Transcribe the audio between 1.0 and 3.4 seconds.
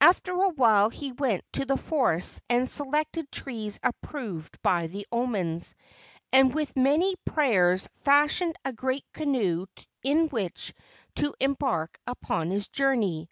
went to the forests and selected